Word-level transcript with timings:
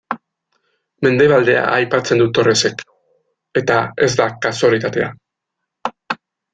Mendebaldea 1.07 1.59
aipatzen 1.75 2.23
du 2.23 2.27
Torresek, 2.39 2.83
eta 3.63 3.79
ez 4.07 4.11
da 4.25 4.31
kasualitatea. 4.49 5.15